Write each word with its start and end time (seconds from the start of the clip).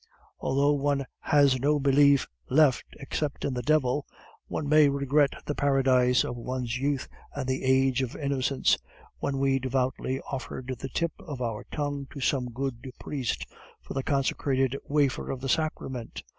Although 0.39 0.71
one 0.71 1.05
has 1.19 1.59
no 1.59 1.79
belief 1.79 2.25
left, 2.49 2.85
except 2.99 3.45
in 3.45 3.53
the 3.53 3.61
devil, 3.61 4.07
one 4.47 4.67
may 4.67 4.89
regret 4.89 5.29
the 5.45 5.53
paradise 5.53 6.23
of 6.23 6.35
one's 6.35 6.75
youth 6.79 7.07
and 7.35 7.47
the 7.47 7.63
age 7.63 8.01
of 8.01 8.15
innocence, 8.15 8.79
when 9.19 9.37
we 9.37 9.59
devoutly 9.59 10.19
offered 10.21 10.73
the 10.79 10.89
tip 10.89 11.13
of 11.19 11.39
our 11.39 11.65
tongue 11.69 12.07
to 12.13 12.19
some 12.19 12.47
good 12.49 12.89
priest 12.99 13.45
for 13.83 13.93
the 13.93 14.01
consecrated 14.01 14.75
wafer 14.87 15.29
of 15.29 15.39
the 15.39 15.47
sacrament. 15.49 16.23